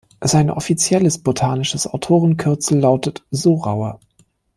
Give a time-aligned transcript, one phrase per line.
[0.21, 3.99] Sein offizielles botanisches Autorenkürzel lautet „Sorauer“.